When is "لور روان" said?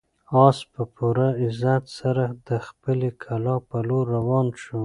3.87-4.47